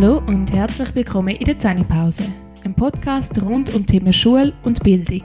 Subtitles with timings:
[0.00, 2.22] Hallo und herzlich willkommen in der Zähnepause,
[2.62, 5.24] ein Podcast rund um Themen Schule und Bildung.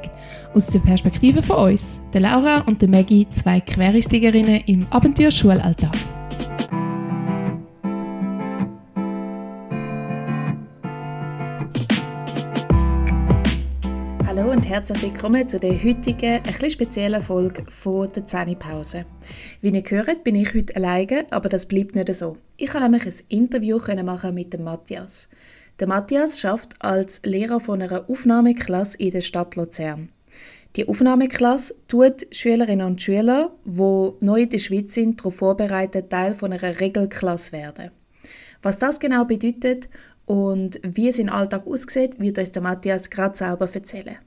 [0.55, 5.95] Aus der Perspektive von uns, der Laura und der Maggie, zwei Quereinsteigerinnen im Abenteuer-Schulalltag.
[14.25, 19.05] Hallo und herzlich willkommen zu der heutigen, bisschen speziellen Folge von der Zähnepause.
[19.61, 22.37] Wie ihr hört, bin ich heute alleine, aber das bleibt nicht so.
[22.63, 25.27] Ich konnte nämlich ein Interview machen mit dem Matthias.
[25.81, 30.07] Der Matthias schafft als Lehrer von einer Aufnahmeklasse in der Stadt Luzern.
[30.77, 36.35] Die Aufnahmeklasse tut Schülerinnen und Schüler, die neu in der Schweiz sind, darauf vorbereitet, Teil
[36.35, 37.91] von einer Regelklasse werden.
[38.61, 39.89] Was das genau bedeutet
[40.25, 44.19] und wie sein Alltag aussieht, wird uns der Matthias gerade selber erzählen.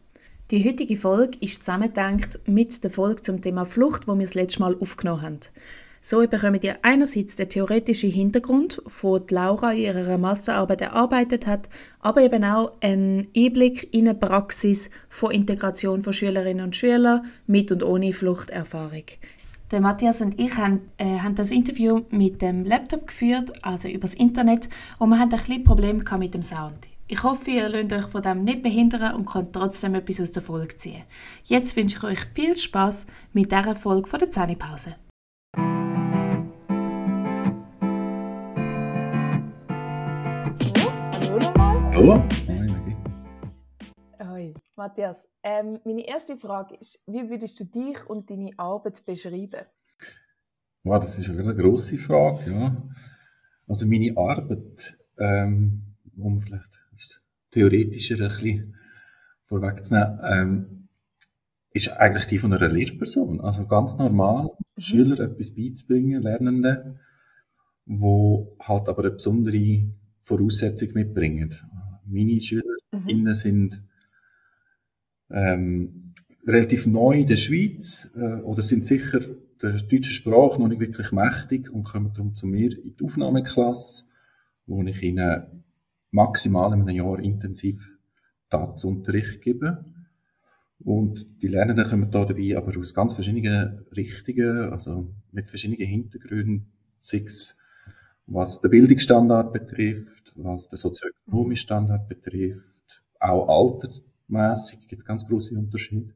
[0.50, 4.60] Die heutige Folge ist zusammengedenkt mit der Folge zum Thema Flucht, wo wir das letzte
[4.60, 5.40] Mal aufgenommen haben.
[6.09, 12.23] So bekommt ihr einerseits den theoretischen Hintergrund, von Laura in ihrer Masterarbeit erarbeitet hat, aber
[12.23, 17.82] eben auch einen Einblick in eine Praxis von Integration von Schülerinnen und Schülern mit und
[17.82, 19.02] ohne Fluchterfahrung.
[19.73, 24.15] Der Matthias und ich haben, äh, haben das Interview mit dem Laptop geführt, also übers
[24.15, 24.68] Internet,
[25.01, 26.87] und wir hatten ein bisschen Probleme mit dem Sound.
[27.09, 30.45] Ich hoffe, ihr lasst euch von dem nicht behindern und könnt trotzdem etwas aus der
[30.45, 31.02] Folge ziehen.
[31.46, 34.95] Jetzt wünsche ich euch viel Spaß mit dieser Folge von der Zähnepause.
[44.77, 45.29] Matthias.
[45.43, 49.65] Ähm, meine erste Frage ist, wie würdest du dich und deine Arbeit beschreiben?
[50.85, 52.82] Ja, das ist eine grosse Frage, ja.
[53.66, 55.82] Also meine Arbeit, ähm,
[56.15, 58.77] man vielleicht das Theoretische ein bisschen
[59.45, 60.88] vorwegzunehmen, ähm,
[61.73, 63.41] ist eigentlich die von einer Lehrperson.
[63.41, 64.81] Also ganz normal, mhm.
[64.81, 67.00] Schüler etwas beizubringen, Lernenden,
[67.84, 69.88] wo halt aber eine besondere
[70.22, 71.54] Voraussetzung mitbringen.
[72.06, 73.34] Meine SchülerInnen mhm.
[73.34, 73.82] sind
[75.31, 76.12] ähm,
[76.47, 79.20] relativ neu in der Schweiz äh, oder sind sicher
[79.62, 84.04] der deutschen Sprache noch nicht wirklich mächtig und kommen darum zu mir in die Aufnahmeklasse,
[84.66, 85.65] wo ich ihnen
[86.10, 87.91] maximal in einem Jahr intensiv
[88.50, 89.84] Tatsunterricht gebe.
[90.78, 96.72] Und die Lernenden kommen da dabei aber aus ganz verschiedenen Richtungen, also mit verschiedenen Hintergründen,
[97.03, 97.59] sei es
[98.26, 103.48] was den Bildungsstandard betrifft, was den sozioökonomischen Standard betrifft, auch
[104.28, 106.14] altersmäßig gibt es ganz große Unterschiede.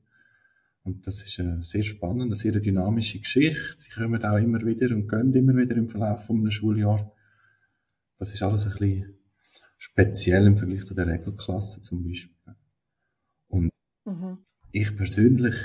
[0.83, 3.77] Und das ist eine sehr spannende, eine sehr dynamische Geschichte.
[3.85, 7.13] Die kommen auch immer wieder und gehen immer wieder im Verlauf eines Schuljahr.
[8.19, 9.15] Das ist alles ein bisschen
[9.79, 12.55] speziell im Vergleich zu der Regelklasse zum Beispiel.
[13.49, 13.71] Und
[14.05, 14.39] mhm.
[14.73, 15.57] ich persönlich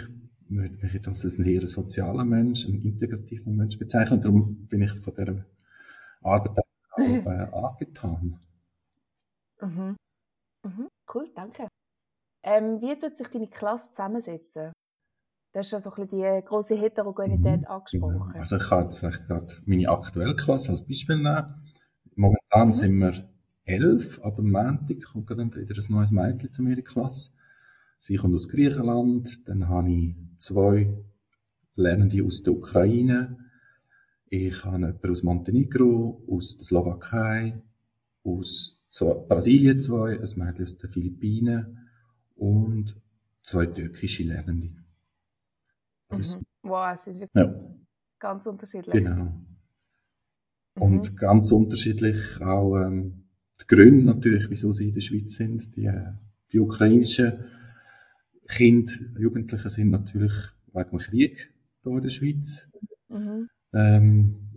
[0.47, 4.21] würde mich jetzt als ein eher sozialer Mensch, ein integrativer Mensch bezeichnen.
[4.21, 5.45] Darum bin ich von dieser
[6.21, 6.57] Arbeit
[6.91, 8.39] auch äh, angetan.
[9.61, 9.95] Mhm.
[10.63, 10.87] Mhm.
[11.13, 11.67] Cool, danke.
[12.47, 14.71] Ähm, wie tut sich deine Klasse zusammensetzen?
[15.51, 18.33] Du hast schon so ein bisschen die große Heterogenität mhm, angesprochen.
[18.35, 21.55] Also ich kann jetzt vielleicht gerade meine aktuelle Klasse als Beispiel nehmen.
[22.15, 22.73] Momentan mhm.
[22.73, 23.29] sind wir
[23.63, 27.31] elf, aber am Montag kommt dann wieder ein neues Mädchen zu mir in die Klasse.
[27.97, 30.93] Sie kommt aus Griechenland, dann habe ich zwei
[31.75, 33.37] Lernende aus der Ukraine,
[34.29, 37.59] ich habe jemanden aus Montenegro, aus der Slowakei,
[38.23, 38.85] aus
[39.27, 41.84] Brasilien zwei, ein Mädchen aus den Philippinen
[42.35, 42.95] und
[43.41, 44.75] zwei türkische Lernende.
[46.11, 46.45] Mhm.
[46.63, 47.53] Wow, es sind wirklich ja.
[48.19, 48.93] ganz unterschiedlich.
[48.93, 49.33] Genau.
[50.77, 51.15] Und mhm.
[51.15, 53.25] ganz unterschiedlich auch ähm,
[53.61, 55.75] die Gründe natürlich, wieso sie in der Schweiz sind.
[55.75, 56.11] Die, äh,
[56.51, 57.45] die ukrainischen
[58.47, 60.33] Kinder, Jugendlichen sind natürlich
[60.73, 61.53] wegen dem Krieg
[61.83, 62.69] hier in der Schweiz.
[63.09, 63.49] Mhm.
[63.73, 64.49] Ähm,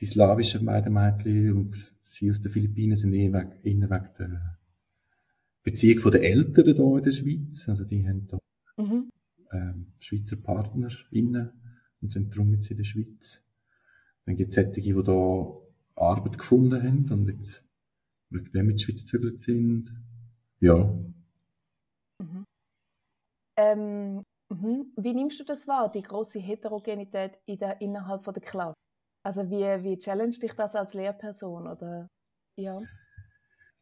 [0.00, 4.57] die slawischen Mädchen und sie aus den Philippinen sind eher wegen, eher wegen der
[5.70, 7.68] Beziehung von den Eltern hier in der Schweiz.
[7.68, 8.38] Also die haben da
[8.76, 9.10] mhm.
[9.52, 11.50] ähm, Schweizer PartnerInnen
[12.00, 13.42] und sind darum jetzt in der Schweiz.
[14.26, 15.56] Dann gibt es solche, die da
[15.96, 17.64] Arbeit gefunden haben und jetzt
[18.30, 19.92] wegen dem in die Schweiz gezögert sind.
[20.60, 20.76] Ja.
[22.18, 22.44] Mhm.
[23.56, 24.92] Ähm, Mhm.
[24.96, 28.74] Wie nimmst du das wahr, die große Heterogenität in der, innerhalb von der Klasse?
[29.22, 32.08] Also wie, wie challenge dich das als Lehrperson oder
[32.56, 32.80] ja?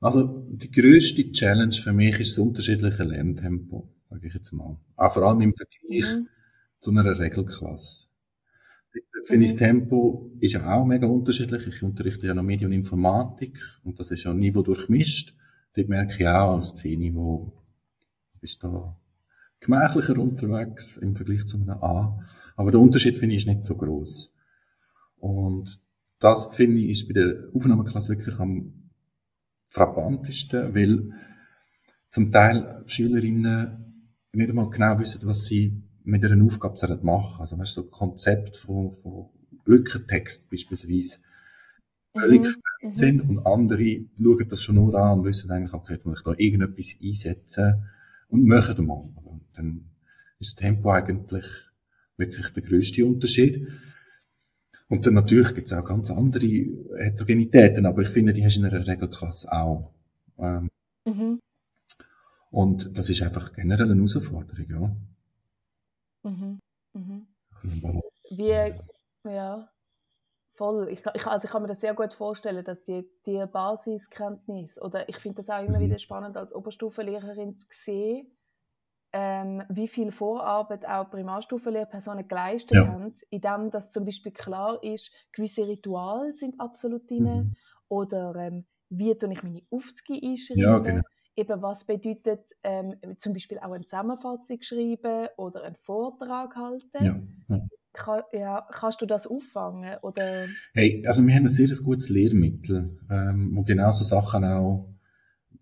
[0.01, 4.79] Also die größte Challenge für mich ist das unterschiedliche Lerntempo, sage ich jetzt mal.
[4.97, 6.29] Auch vor allem im Vergleich mhm.
[6.81, 8.09] zu einer Regelklasse.
[9.25, 9.67] Finde ich, das mhm.
[9.67, 11.67] Tempo ist ja auch mega unterschiedlich.
[11.67, 15.35] Ich unterrichte ja noch Medien und Informatik und das ist ja Niveau durchmischt.
[15.75, 17.53] Dort merke ich auch als C-Niveau,
[18.41, 18.97] bist da
[19.61, 22.21] gemächlicher unterwegs im Vergleich zu einem A.
[22.55, 24.33] Aber der Unterschied finde ich ist nicht so groß.
[25.17, 25.81] Und
[26.19, 28.86] das finde ich ist bei der Aufnahmeklasse wirklich am
[29.77, 31.13] frappantesten, weil
[32.11, 37.77] zum Teil Schülerinnen nicht einmal genau wissen, was sie mit einer Aufgabe machen Also, weißt
[37.77, 39.29] du, so ein Konzept von, von
[39.67, 41.19] Lückentext beispielsweise
[42.17, 42.89] völlig mhm.
[42.89, 42.95] mhm.
[42.95, 46.33] sind und andere schauen das schon nur an und wissen eigentlich, okay, muss ich da
[46.37, 47.91] irgendetwas einsetzen
[48.29, 49.09] und machen mal.
[49.55, 49.91] Dann
[50.39, 51.47] ist das Tempo eigentlich
[52.17, 53.69] wirklich der größte Unterschied.
[54.89, 58.61] Und dann natürlich gibt es auch ganz andere Heterogenitäten, aber ich finde, die hast du
[58.61, 59.93] in einer Regelklasse auch.
[60.39, 60.71] Ähm,
[61.05, 61.41] mhm.
[62.51, 66.31] Und das ist einfach generell eine Herausforderung, ja.
[66.31, 66.61] Mhm.
[66.93, 67.27] Mhm.
[68.31, 68.75] Wie,
[69.29, 69.69] ja,
[70.55, 70.89] voll.
[70.91, 75.09] Ich, ich, also ich kann mir das sehr gut vorstellen, dass die, die Basiskenntnis, oder
[75.09, 75.85] ich finde das auch immer mhm.
[75.85, 78.31] wieder spannend, als Oberstufenlehrerin zu sehen,
[79.19, 82.87] ähm, wie viel Vorarbeit auch Primarstufenlehrpersonen geleistet ja.
[82.87, 87.55] haben, indem dass zum Beispiel klar ist, gewisse Rituale sind absolut drin, mhm.
[87.89, 91.03] oder ähm, wie tue ich meine Aufzüge einschreiben, ja, genau.
[91.35, 97.05] eben was bedeutet ähm, zum Beispiel auch eine Zusammenfassung schreiben oder einen Vortrag halten.
[97.05, 97.19] Ja.
[97.49, 97.67] ja.
[97.95, 99.97] Kann, ja, kannst du das auffangen?
[100.03, 100.45] Oder?
[100.75, 104.91] Hey, also wir haben ein sehr gutes Lehrmittel, ähm, wo genau so Sachen auch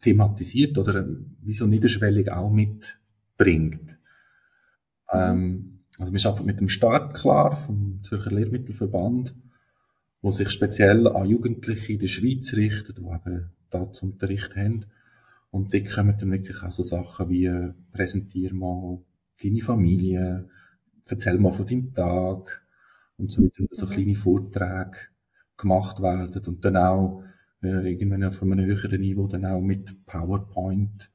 [0.01, 2.99] thematisiert oder ähm, wie so niederschwellig auch mit
[3.37, 3.99] bringt.
[5.11, 9.35] Ähm, also wir arbeiten mit dem Start klar vom Zürcher Lehrmittelverband,
[10.23, 13.51] wo sich speziell an Jugendliche in der Schweiz richtet, die eben
[14.03, 14.87] Unterricht haben.
[15.51, 18.99] Und dort kommen dann wirklich auch so Sachen wie, äh, präsentier mal
[19.43, 20.49] deine Familie,
[21.07, 22.65] erzähl mal von deinem Tag
[23.17, 23.91] und so weiter, so mhm.
[23.91, 24.99] kleine Vorträge
[25.57, 27.23] gemacht werden und dann auch
[27.63, 31.11] äh, irgendwann auf einem höheren Niveau dann auch mit PowerPoint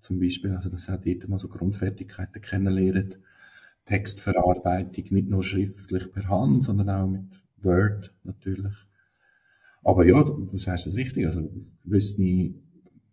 [0.00, 3.16] zum Beispiel, also dass auch dort mal so Grundfertigkeiten kennenlernen.
[3.86, 8.74] Textverarbeitung, nicht nur schriftlich per Hand, sondern auch mit Word natürlich.
[9.82, 11.50] Aber ja, du sagst es richtig, also
[11.84, 12.54] wüsste ich,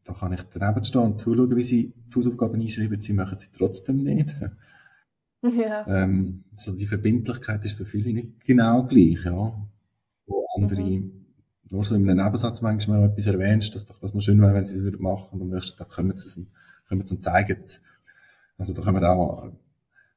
[0.04, 3.48] da kann ich daneben stehen und zuschauen, wie sie die Hausaufgaben einschreiben, sie machen sie
[3.56, 4.36] trotzdem nicht.
[5.44, 5.86] Ja.
[5.88, 9.70] Ähm, so die Verbindlichkeit ist für viele nicht genau gleich, ja.
[10.26, 11.28] Wo andere mhm.
[11.70, 14.66] nur so in einem Nebensatz manchmal etwas erwähnst, dass doch das noch schön wäre, wenn
[14.66, 16.42] sie es machen und am nächsten Tag kommen sie es
[16.88, 17.82] kommen und zeigen es.
[18.58, 19.52] Also da kommen auch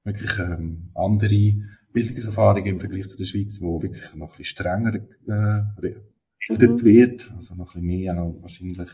[0.05, 1.55] wirklich ähm, andere
[1.93, 6.85] Bildungserfahrungen im Vergleich zu der Schweiz, wo wirklich noch ein bisschen strenger äh, gebildet mhm.
[6.85, 8.91] wird, also noch ein bisschen mehr auch wahrscheinlich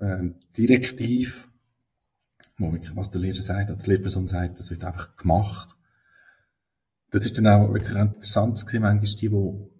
[0.00, 1.48] äh, direktiv,
[2.58, 5.76] wo wirklich, was der Lehrer sagt oder die Lehrperson sagt, das wird einfach gemacht.
[7.10, 9.72] Das ist dann auch wirklich interessant zu sehen, manchmal die, die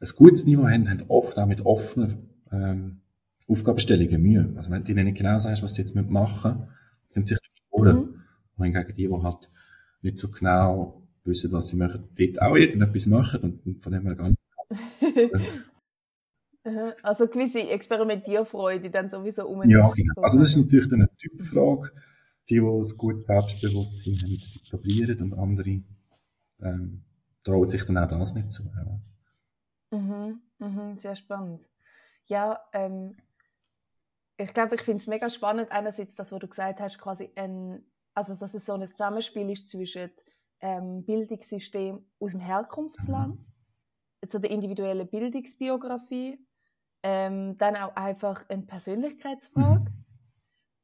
[0.00, 3.00] ein gutes Niveau haben, haben oft auch mit offenen ähm,
[3.48, 4.52] Aufgabenstellungen Mühe.
[4.56, 6.68] Also wenn du ihnen nicht genau sagst, was sie jetzt machen müssen,
[7.10, 7.96] sind sie sich verloren.
[7.96, 8.22] Mhm.
[8.56, 9.48] Und hingegen die, die halt
[10.02, 14.16] nicht so genau wissen, was sie machen, dort auch irgendetwas machen und von dem her
[14.16, 14.40] gar nicht.
[17.02, 19.62] also gewisse Experimentierfreude dann sowieso um.
[19.68, 20.22] Ja, genau.
[20.22, 21.90] Also das ist natürlich eine Typfrage.
[22.50, 25.82] Die, die ein gutes Selbstbewusstsein haben, die probieren und andere
[26.62, 27.04] ähm,
[27.44, 28.64] trauen sich dann auch das nicht zu.
[28.64, 29.98] Ja.
[29.98, 31.60] Mhm, mhm, sehr spannend.
[32.26, 33.16] Ja, ähm,
[34.38, 37.82] ich glaube, ich finde es mega spannend, einerseits das, was du gesagt hast, quasi ein,
[38.14, 40.10] also dass es so ein Zusammenspiel ist zwischen
[40.60, 44.28] ähm, Bildungssystem aus dem Herkunftsland, mhm.
[44.28, 46.38] zu der individuellen Bildungsbiografie,
[47.02, 50.04] ähm, dann auch einfach eine Persönlichkeitsfrage, mhm.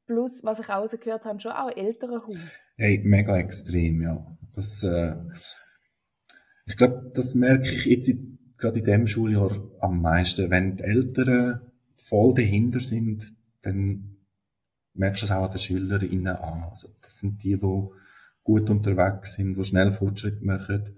[0.07, 2.69] plus, was ich auch gehört habe, schon auch ein Elternhaus.
[2.77, 4.37] Hey, mega extrem, ja.
[4.53, 5.15] Das, äh,
[6.67, 8.11] ich glaube, das merke ich jetzt
[8.57, 13.35] gerade in diesem Schuljahr am meisten, wenn die Eltern voll dahinter sind,
[13.65, 14.17] dann
[14.95, 16.65] merkst du es auch an den SchülerInnen an.
[16.65, 17.89] Also, das sind die, die
[18.43, 20.97] gut unterwegs sind, die schnell Fortschritt machen.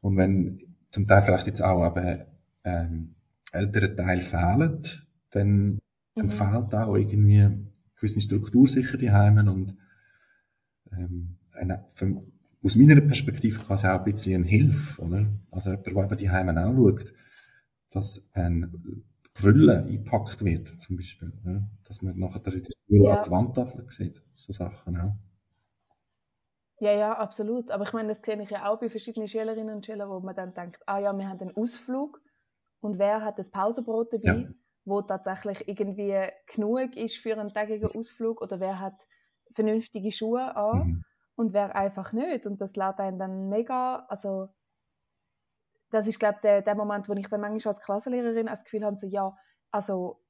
[0.00, 2.24] Und wenn zum Teil vielleicht jetzt auch eben,
[2.64, 3.14] ähm,
[3.52, 4.82] ältere Teil fehlen,
[5.30, 5.78] dann,
[6.14, 6.30] dann mhm.
[6.30, 9.76] fehlt auch irgendwie eine gewisse Struktur sicher die Heimen und
[10.92, 12.22] ähm, eine, für,
[12.62, 15.26] aus meiner Perspektive kann es auch ein bisschen eine Hilfe, oder?
[15.50, 17.12] Also jemand, der eben die Heimen auch schaut,
[17.90, 19.04] dass ein
[19.40, 21.32] Brille eingepackt wird, zum Beispiel.
[21.44, 21.62] Ja?
[21.84, 23.22] Dass man nachher in der Schule ja.
[23.22, 24.22] die Wandtafel sieht.
[24.36, 25.14] So Sachen auch.
[26.80, 27.70] Ja, ja, absolut.
[27.70, 30.34] Aber ich meine, das sehe ich ja auch bei verschiedenen Schülerinnen und Schülern, wo man
[30.34, 32.20] dann denkt, ah ja, wir haben einen Ausflug
[32.80, 34.48] und wer hat das Pausenbrot dabei, ja.
[34.84, 36.14] wo tatsächlich irgendwie
[36.46, 38.94] genug ist für einen tägigen Ausflug oder wer hat
[39.52, 41.04] vernünftige Schuhe an mhm.
[41.34, 42.46] und wer einfach nicht.
[42.46, 44.48] Und das lädt einen dann mega, also
[45.90, 48.84] das ist, glaube ich, der, der Moment, wo ich dann manchmal als Klassenlehrerin das Gefühl
[48.84, 49.36] habe, so, ja,
[49.70, 50.20] also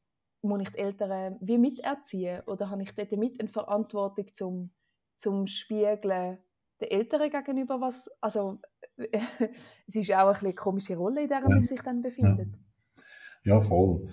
[0.43, 4.71] muss ich die Eltern wie miterziehen oder habe ich dort mit eine Verantwortung zum,
[5.17, 6.39] zum Spiegeln
[6.81, 8.61] der Eltern gegenüber, was, also
[8.97, 12.49] es ist auch eine, eine komische Rolle, in der man sich dann befindet.
[13.43, 14.09] Ja, ja voll.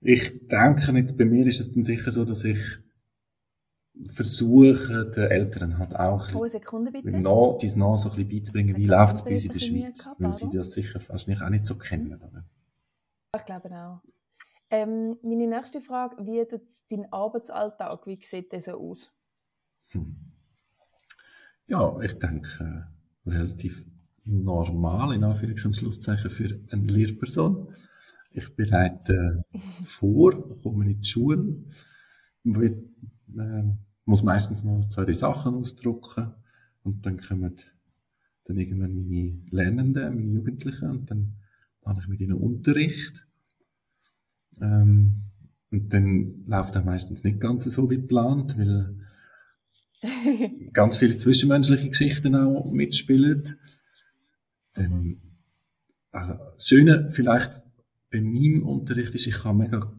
[0.00, 2.58] Ich denke nicht, bei mir ist es dann sicher so, dass ich
[4.06, 7.10] versuche, den Eltern halt auch oh, Sekunde bitte.
[7.10, 9.98] Nah, dies nah so ein bisschen beizubringen, wie läuft es bei uns in der Schweiz,
[9.98, 12.14] gehabt, weil sie das sicher wahrscheinlich auch nicht so kennen.
[12.14, 12.44] Oder?
[13.36, 14.00] Ich glaube auch.
[14.70, 19.10] Ähm, meine nächste Frage, wie tut dein Arbeitsalltag, wie sieht der so aus?
[19.88, 20.16] Hm.
[21.66, 22.86] Ja, ich denke,
[23.26, 23.84] äh, relativ
[24.24, 27.74] normal, in Anführungs- und Schlusszeichen, für eine Lehrperson.
[28.32, 29.44] Ich bereite
[29.82, 31.64] vor, komme in die Schule,
[32.44, 32.78] wird,
[33.36, 33.62] äh,
[34.10, 36.34] muss meistens noch zwei, drei Sachen ausdrucken
[36.82, 37.54] und dann kommen
[38.44, 41.36] dann irgendwann meine Lernenden, meine Jugendlichen und dann
[41.84, 43.26] habe ich mit ihnen Unterricht.
[44.60, 45.22] Ähm,
[45.70, 48.96] und dann läuft er meistens nicht ganz so wie geplant, weil
[50.72, 53.58] ganz viele zwischenmenschliche Geschichten auch mitspielen.
[54.74, 55.22] Dann,
[56.10, 57.52] also, das Schöne vielleicht
[58.10, 59.96] bei meinem Unterricht ist, ich kann mega,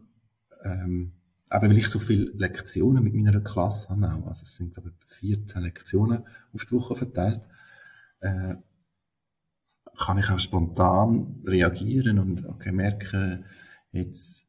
[0.64, 1.12] ähm,
[1.52, 4.90] eben weil ich so viele Lektionen mit meiner Klasse habe auch, also es sind aber
[5.08, 7.42] 14 Lektionen auf die Woche verteilt,
[8.20, 8.54] äh,
[9.96, 13.44] kann ich auch spontan reagieren und okay, merken,
[13.92, 14.48] jetzt,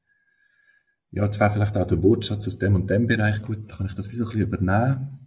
[1.11, 3.85] ja, jetzt wäre vielleicht auch der Wortschatz aus dem und dem Bereich gut, dann kann
[3.87, 5.19] ich das wie so ein bisschen übernehmen.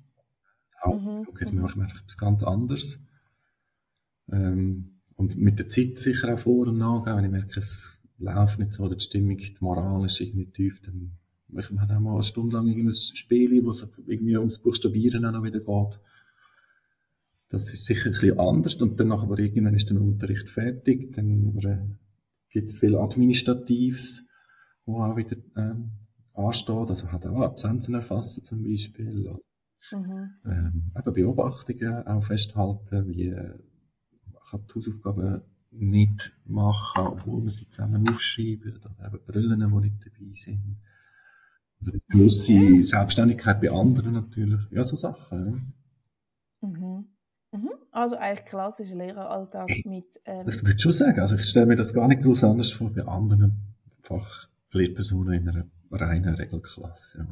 [0.84, 1.26] Mhm.
[1.28, 3.04] Okay, jetzt machen wir einfach etwas ganz anderes.
[4.32, 8.58] Ähm, und mit der Zeit sicher auch vor und nachgehen, wenn ich merke, es läuft
[8.58, 11.18] nicht so, oder die Stimmung, die Moral ist irgendwie tief, dann
[11.48, 15.24] machen wir halt auch mal eine Stunde lang irgendein Spiel, wo es irgendwie ums Buchstabieren
[15.24, 16.00] auch noch wieder geht.
[17.48, 18.74] Das ist sicher ein bisschen anders.
[18.76, 21.78] Und dann aber irgendwann ist der Unterricht fertig, dann äh,
[22.50, 24.28] gibt es viel Administratives,
[24.84, 25.92] wo auch wieder ähm,
[26.34, 26.90] ansteht.
[26.90, 29.36] Also hat auch Absenzen erfassen zum Beispiel.
[29.92, 30.30] Mhm.
[30.44, 33.30] Ähm, eben Beobachtungen auch festhalten, wie
[34.50, 40.06] kann die Hausaufgaben nicht machen, obwohl wir sie zusammen aufschreiben, oder eben Brillen, die nicht
[40.06, 40.78] dabei sind.
[42.08, 44.60] Gewisse Selbstständigkeit bei anderen natürlich.
[44.70, 45.74] Ja, so Sachen.
[46.62, 46.68] Ja.
[46.68, 47.16] Mhm.
[47.52, 47.70] Mhm.
[47.90, 50.20] Also eigentlich klassischer Lehreralltag mit...
[50.24, 52.92] Ähm ich würde schon sagen, also ich stelle mir das gar nicht groß anders vor
[52.92, 57.26] bei anderen Fachlehrpersonen in einer reinen Regelklasse.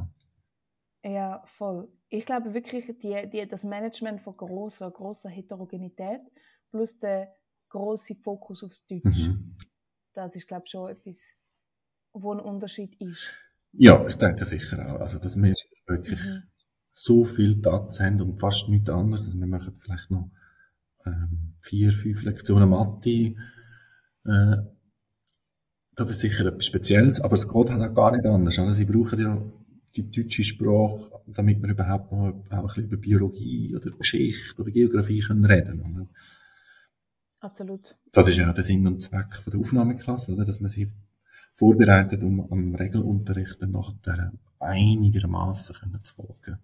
[1.03, 1.11] Ja.
[1.11, 1.89] ja, voll.
[2.09, 6.21] Ich glaube wirklich, die, die, das Management von großer, großer Heterogenität
[6.71, 7.35] plus der
[7.69, 9.29] große Fokus aufs Deutsch.
[9.29, 9.57] Mhm.
[10.13, 11.33] Das ist, glaube ich, schon etwas,
[12.13, 13.33] wo ein Unterschied ist.
[13.77, 15.01] Ja, ich denke sicher auch.
[15.01, 15.55] Also, dass wir
[15.87, 16.43] wirklich mhm.
[16.93, 19.27] so viel Daten haben und fast nichts anderes.
[19.27, 20.31] Also wir machen vielleicht noch
[21.07, 23.35] ähm, vier, fünf Lektionen Mathe.
[24.25, 24.57] Äh,
[25.97, 28.59] das ist sicher etwas Spezielles, aber es geht halt auch gar nicht anders.
[28.59, 29.43] Also, sie brauchen ja
[29.97, 34.71] die deutsche Sprache, damit wir überhaupt noch auch ein bisschen über Biologie oder Geschichte oder
[34.71, 36.09] Geografie können reden können.
[37.41, 37.97] Absolut.
[38.13, 40.45] Das ist ja der Sinn und Zweck von der Aufnahmeklasse, oder?
[40.45, 40.91] dass man sie
[41.55, 46.59] vorbereitet, um am Regelunterricht dann nachher einigermaßen zu folgen.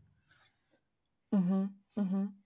[1.31, 2.43] Mhm, mhm.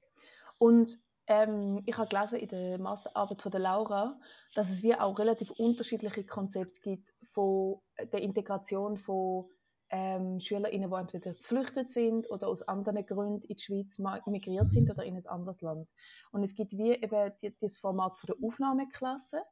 [0.58, 4.20] Und ähm, ich habe gelesen in der Masterarbeit von der Laura,
[4.54, 7.80] dass es wie auch relativ unterschiedliche Konzepte gibt von
[8.12, 9.46] der Integration von
[9.90, 14.90] ähm, SchülerInnen, die entweder geflüchtet sind oder aus anderen Gründen in die Schweiz migriert sind
[14.90, 15.88] oder in ein anderes Land.
[16.30, 19.42] Und es gibt wie eben das Format von der Aufnahmeklasse.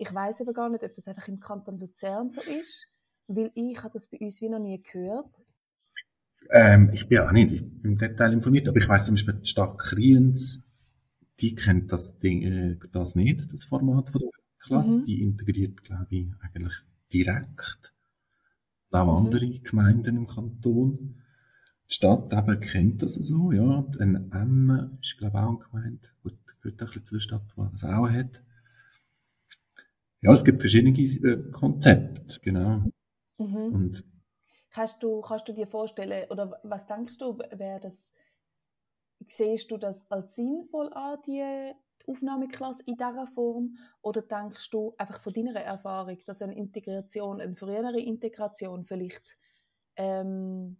[0.00, 2.86] Ich weiß aber gar nicht, ob das einfach im Kanton Luzern so ist,
[3.26, 5.44] weil ich habe das bei uns wie noch nie gehört.
[6.50, 9.76] Ähm, ich bin auch nicht im Detail informiert, aber ich weiß zum Beispiel, die Stadt
[9.76, 10.64] Kriens,
[11.40, 15.02] die kennt das Ding, äh, das nicht, das Format von der Klasse.
[15.02, 15.04] Mhm.
[15.04, 16.74] Die integriert, glaube ich, eigentlich
[17.12, 17.92] direkt
[18.92, 19.26] auch mhm.
[19.26, 21.22] andere Gemeinden im Kanton.
[21.90, 23.86] Die Stadt eben kennt das so, ja.
[23.98, 26.08] Ein Emmen ist, glaube ich, auch eine Gemeinde.
[26.22, 28.42] Gut, gehört auch ein bisschen zu der Stadt, die das auch hat.
[30.22, 32.84] Ja, es gibt verschiedene äh, Konzepte, genau.
[33.38, 33.74] Mhm.
[33.74, 34.04] Und
[34.70, 38.12] kannst du, kannst du dir vorstellen, oder was denkst du, wäre das,
[39.28, 41.72] siehst du das als sinnvoll an, die
[42.06, 43.76] Aufnahmeklasse in dieser Form?
[44.02, 49.38] Oder denkst du einfach von deiner Erfahrung, dass eine Integration, eine frühere Integration vielleicht
[49.96, 50.76] ähm,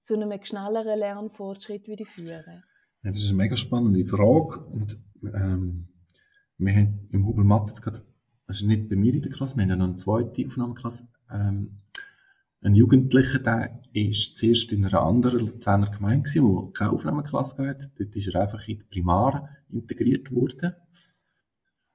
[0.00, 2.64] zu einem schnelleren Lernfortschritt würde führen?
[3.02, 4.64] Ja, das ist eine mega spannende Frage.
[4.66, 5.88] Und, ähm,
[6.58, 8.05] wir haben im Hubel Mathe gerade,
[8.46, 11.80] das ist nicht bei mir in der Klasse, wir haben noch eine zweite Aufnahmeklasse, ähm,
[12.62, 17.80] ein Jugendlicher, der ist zuerst in einer anderen Luzerner Gemeinde gewesen, wo keine Aufnahmeklasse gab.
[17.96, 20.74] Dort ist er einfach in die Primar integriert worden.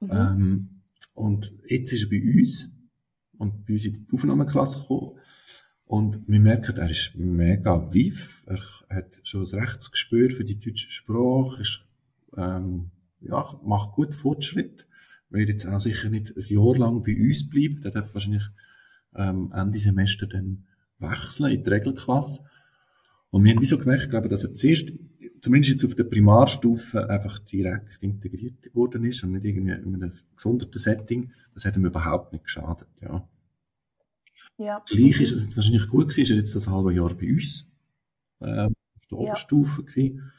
[0.00, 0.10] Mhm.
[0.10, 0.82] Ähm,
[1.14, 2.70] und jetzt ist er bei uns
[3.36, 5.18] und bei uns in die Aufnahmeklasse gekommen.
[5.84, 8.44] Und wir merken, er ist mega wiff.
[8.46, 11.84] Er hat schon ein Rechtsgespür für die deutsche Sprache, ist,
[12.36, 14.86] ähm, ja, macht gut Fortschritt.
[15.32, 17.80] Wird jetzt auch sicher nicht ein Jahr lang bei uns bleiben.
[17.82, 18.44] Der darf wahrscheinlich
[19.14, 20.66] ähm, Ende Semester dann
[20.98, 22.44] wechseln in die Regelklasse.
[23.30, 24.92] Und wir haben wie so gemerkt, glaube, dass er zuerst,
[25.40, 30.12] zumindest jetzt auf der Primarstufe, einfach direkt integriert worden ist und nicht irgendwie in einem
[30.36, 31.32] gesonderten Setting.
[31.54, 33.26] Das hat ihm überhaupt nicht geschadet, ja.
[34.58, 34.84] Ja.
[34.86, 37.68] Gleich ist es wahrscheinlich gut gewesen, ist er jetzt das halbe Jahr bei uns,
[38.40, 39.24] äh, auf der Ja.
[39.24, 40.30] Oberstufe gewesen.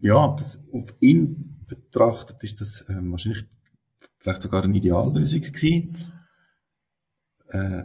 [0.00, 3.44] Ja, das, auf ihn betrachtet ist das ähm, wahrscheinlich
[4.18, 5.96] vielleicht sogar eine Ideallösung gewesen.
[7.48, 7.84] Äh,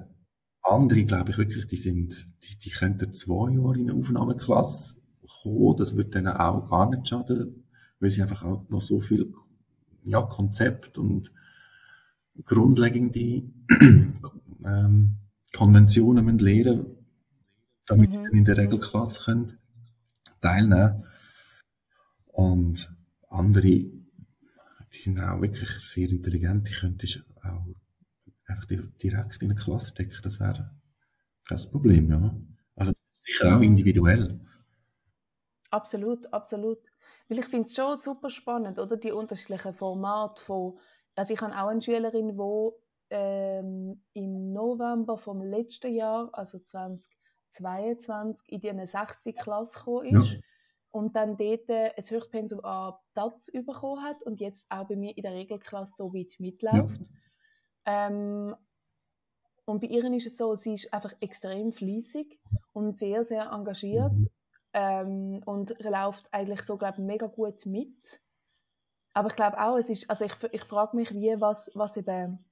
[0.64, 5.02] andere, glaube ich wirklich, die sind, die, die könnten zwei Jahre in eine Aufnahmeklasse
[5.42, 5.78] kommen.
[5.78, 7.64] Das wird denen auch gar nicht schaden,
[8.00, 9.34] weil sie einfach auch noch so viel,
[10.04, 11.32] ja, Konzept und
[12.44, 13.44] grundlegende
[14.66, 15.18] ähm,
[15.56, 16.86] Konventionen müssen lernen,
[17.88, 18.24] damit sie Mhm.
[18.24, 18.58] dann in der.
[18.58, 19.58] Regelklasse können
[20.42, 21.06] teilnehmen.
[22.28, 22.92] Und
[23.32, 23.62] andere,
[24.94, 27.66] die sind auch wirklich sehr intelligent, die könntest auch
[28.46, 30.72] einfach di- direkt in eine Klasse stecken, das wäre
[31.48, 32.36] kein Problem, ja.
[32.76, 34.40] Also das ist sicher auch individuell.
[35.70, 36.80] Absolut, absolut.
[37.30, 38.98] Weil ich finde es schon super spannend, oder?
[38.98, 40.80] Die unterschiedlichen Formate von.
[41.16, 42.70] Also ich habe auch eine Schülerin, die
[43.10, 50.34] ähm, im November vom letzten Jahr, also 2022, in die eine sechste Klasse gekommen ist.
[50.34, 50.40] Ja.
[50.92, 55.16] Und dann dort äh, ein Höchstpensum an Platz bekommen hat und jetzt auch bei mir
[55.16, 57.10] in der Regelklasse so weit mitläuft.
[57.86, 58.56] Ähm,
[59.66, 62.40] und bei ihr ist es so, sie ist einfach extrem fließig
[62.74, 64.30] und sehr, sehr engagiert Mhm.
[64.74, 68.22] ähm, und läuft eigentlich so, glaube ich, mega gut mit.
[69.14, 72.44] Aber ich glaube auch, es ist, also ich, ich frage mich, wie, was, was eben,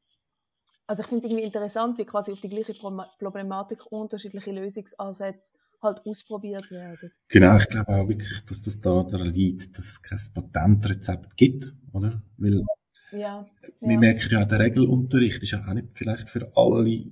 [0.88, 5.54] also ich finde es irgendwie interessant, wie quasi auf die gleiche Pro- Problematik unterschiedliche Lösungsansätze
[5.82, 7.12] halt ausprobiert werden.
[7.28, 10.20] Genau, ich glaube auch wirklich, dass das da daran liegt, dass es kein
[10.52, 12.22] Patentrezept gibt, oder?
[12.38, 12.64] Weil
[13.12, 13.52] Ja,
[13.84, 14.00] wir ja.
[14.00, 17.04] merken ja, der Regelunterricht ist ja auch nicht vielleicht für alle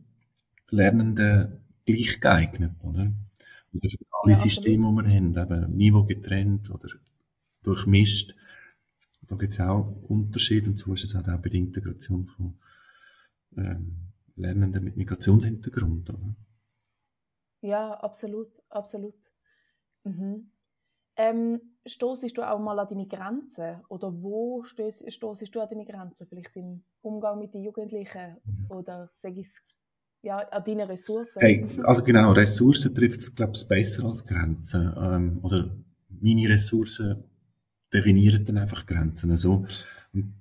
[0.71, 3.11] Lernenden gleich geeignet, oder?
[3.73, 6.89] Oder für alle Ja, Systeme, die wir haben, eben Niveau getrennt oder
[7.63, 8.35] durchmischt.
[9.27, 12.55] Da gibt es auch Unterschiede und so ist es halt auch bei der Integration von
[13.57, 13.97] ähm,
[14.37, 16.35] Lernenden mit Migrationshintergrund, oder?
[17.61, 19.15] Ja, absolut, absolut.
[20.03, 20.51] Mhm.
[21.17, 23.81] Ähm, stoßest du auch mal an deine Grenzen?
[23.89, 26.27] Oder wo stoßest du an deine Grenzen?
[26.27, 28.37] Vielleicht im Umgang mit den Jugendlichen
[28.69, 29.61] oder sag ich's,
[30.21, 31.41] ja, an deine Ressourcen?
[31.41, 34.93] Hey, also genau, Ressourcen trifft es, glaube ich, besser als Grenzen.
[35.01, 35.69] Ähm, oder
[36.21, 37.23] meine Ressourcen
[37.91, 39.35] definieren dann einfach Grenzen.
[39.37, 39.65] So.
[40.13, 40.33] Und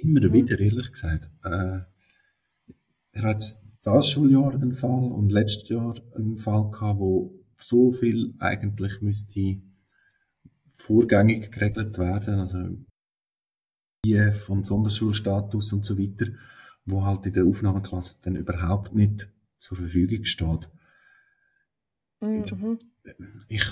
[0.00, 0.32] immer Mhm.
[0.32, 1.28] wieder, ehrlich gesagt.
[1.44, 1.80] Äh,
[3.12, 7.90] ich hatte jetzt das Schuljahr einen Fall und letztes Jahr einen Fall gehabt, wo so
[7.90, 9.60] viel eigentlich müsste
[10.76, 12.58] vorgängig geregelt werden, also
[14.04, 16.32] IF und Sonderschulstatus und so weiter,
[16.84, 20.68] wo halt in der Aufnahmeklasse dann überhaupt nicht zur Verfügung steht.
[22.20, 22.78] Mhm.
[23.48, 23.64] Ich,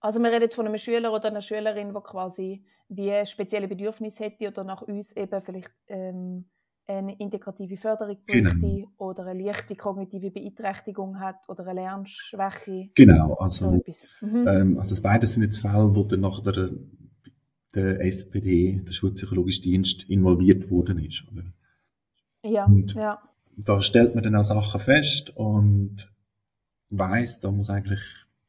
[0.00, 4.24] Also wir reden jetzt von einem Schüler oder einer Schülerin, die quasi wie spezielle Bedürfnisse
[4.24, 6.50] hätte oder nach uns eben vielleicht ähm,
[6.86, 8.50] eine integrative Förderung Genau.
[8.50, 12.90] bräuchte oder eine leichte kognitive Beeinträchtigung hat oder eine Lernschwäche.
[12.94, 14.06] genau, So also, etwas.
[14.20, 14.46] Mhm.
[14.48, 16.70] ähm, also beides sind jetzt Fälle, wo dann nach der,
[17.74, 21.24] der SPD, der Schulpsychologische Dienst, involviert worden ist.
[21.32, 21.44] Oder?
[22.44, 23.18] ja, und- ja.
[23.56, 26.12] Da stellt man dann auch Sachen fest und
[26.90, 28.00] weiß, da muss eigentlich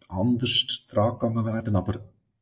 [0.10, 2.00] anders dran gegangen werden, aber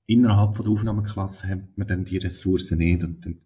[0.08, 3.04] innerhalb von der Aufnahmeklasse hat man dann die Ressourcen nicht.
[3.04, 3.42] Und dann,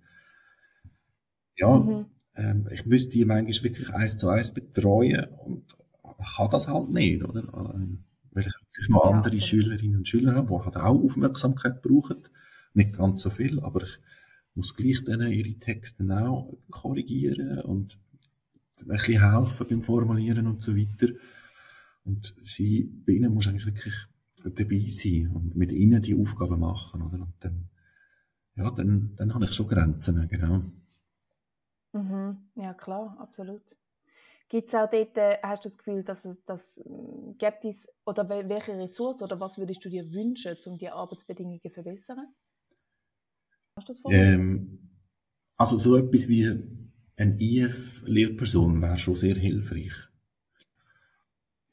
[1.56, 2.06] ja, Mhm.
[2.38, 5.64] Ähm, ich müsste die manchmal wirklich eins zu eins betreuen und
[6.38, 7.44] kann das halt nicht, oder?
[7.76, 9.42] Ähm, Weil ich wirklich noch Ja, andere absolut.
[9.42, 12.18] Schülerinnen und Schüler habe, die halt auch Aufmerksamkeit brauchen.
[12.74, 14.00] Nicht ganz so viel, aber ich
[14.56, 17.98] muss gleich denen ihre Texte auch korrigieren und
[18.80, 21.10] ein bisschen helfen beim Formulieren und so weiter.
[22.06, 23.94] Und sie, bei ihnen muss eigentlich wirklich
[24.44, 27.20] dabei sein und mit ihnen die Aufgaben machen, oder?
[27.22, 27.70] Und dann,
[28.56, 30.64] ja, dann, dann habe ich schon Grenzen, genau.
[31.98, 32.50] Mhm.
[32.56, 33.78] Ja, klar, absolut.
[34.50, 37.90] Gibt es auch dort, äh, hast du das Gefühl, dass es das ähm, gibt es,
[38.06, 42.36] oder wel- welche Ressourcen oder was würdest du dir wünschen, um die Arbeitsbedingungen zu verbessern?
[43.76, 44.34] Hast du das vorher?
[44.34, 44.80] Ähm,
[45.58, 46.48] also so etwas wie
[47.18, 49.94] eine IF-Lehrperson wäre schon sehr hilfreich.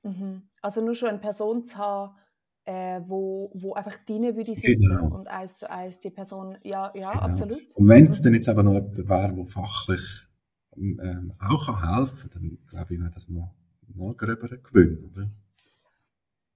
[0.02, 0.48] Mhm.
[0.60, 2.16] Also nur schon eine Person zu haben,
[2.66, 5.14] äh, wo, wo einfach drinnen würde sitzen Genau.
[5.14, 7.22] und eins zu eins die Person, ja, ja, Genau.
[7.24, 7.76] absolut.
[7.76, 10.02] Und wenn es dann jetzt aber noch jemand wäre, der fachlich
[10.76, 13.54] ähm, auch kann helfen kann, dann glaube ich, wäre das noch,
[13.94, 15.30] noch gröber ein Gewinn, oder?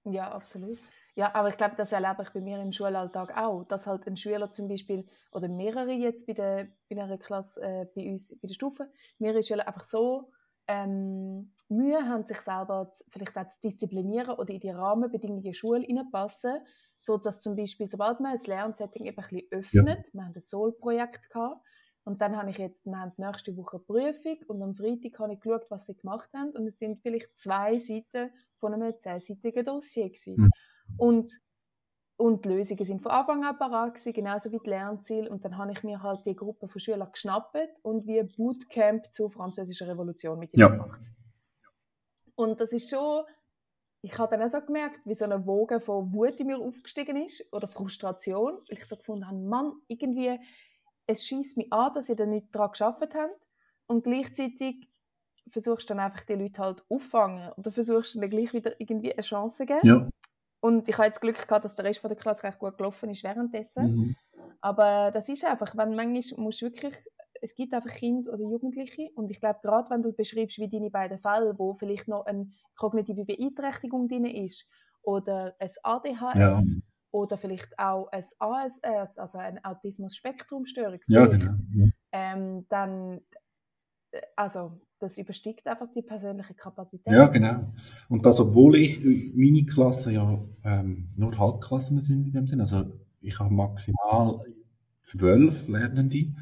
[0.04, 0.78] Ja, absolut.
[1.16, 4.16] Ja, aber ich glaube, das erlebe ich bei mir im Schulalltag auch, dass halt ein
[4.16, 8.46] Schüler zum Beispiel, oder mehrere jetzt bei, der, bei einer Klasse äh, bei uns, bei
[8.48, 10.30] der Stufe, mehrere Schüler einfach so
[10.68, 15.54] ähm, Mühe haben, sich selber zu, vielleicht auch zu disziplinieren oder in die Rahmenbedingungen der
[15.54, 16.60] Schule hineinpassen,
[16.98, 20.14] so dass zum Beispiel, sobald man das Lernsetting eben ein bisschen öffnet, ja.
[20.14, 21.60] wir haben ein Soul-Projekt gehabt,
[22.08, 25.40] und dann habe ich jetzt, wir haben nächste Woche Prüfung und am Freitag habe ich
[25.40, 30.08] geschaut, was sie gemacht haben und es sind vielleicht zwei Seiten von einem zehnseitigen Dossier
[30.08, 30.36] gewesen.
[30.36, 30.50] Mhm.
[30.96, 31.32] Und
[32.18, 35.30] und die Lösungen sind von Anfang an parat gewesen, genauso wie die Lernziele.
[35.30, 39.30] Und dann habe ich mir halt die Gruppe von Schülern geschnappt und wie Bootcamp zur
[39.30, 40.68] französischen Revolution mit ihnen ja.
[40.68, 41.00] gemacht.
[42.34, 43.24] Und das ist schon,
[44.02, 47.16] ich habe dann auch so gemerkt, wie so eine Woge von Wut in mir aufgestiegen
[47.16, 50.40] ist oder Frustration, weil ich so gefunden habe, Mann, irgendwie,
[51.06, 53.48] es schießt mich an, dass ihr da nicht daran geschafft habt
[53.86, 54.88] und gleichzeitig
[55.50, 59.12] versuchst du dann einfach die Leute halt auffangen oder versuchst du dann gleich wieder irgendwie
[59.12, 59.86] eine Chance zu geben.
[59.86, 60.08] Ja.
[60.60, 63.10] Und ich habe jetzt Glück gehabt, dass der Rest von der Klasse recht gut gelaufen
[63.10, 63.96] ist währenddessen.
[63.96, 64.16] Mhm.
[64.60, 66.94] Aber das ist einfach, wenn manchmal musst du wirklich,
[67.40, 70.90] es gibt einfach Kinder oder Jugendliche und ich glaube, gerade wenn du beschreibst, wie deine
[70.90, 74.66] beiden Fälle, wo vielleicht noch eine kognitive Beeinträchtigung drin ist
[75.02, 76.60] oder ein ADHS ja.
[77.12, 81.52] oder vielleicht auch ein ASS, also eine Autismus-Spektrum-Störung, ja, genau.
[81.74, 81.86] Ja.
[82.10, 83.20] Ähm, dann,
[84.10, 87.12] äh, also das übersteigt einfach die persönliche Kapazität.
[87.12, 87.72] Ja, genau.
[88.08, 89.00] Und das, obwohl ich
[89.34, 92.62] meine Klasse ja ähm, nur Halbklassen sind in dem Sinne.
[92.62, 94.40] Also ich habe maximal
[95.02, 96.34] zwölf Lernende,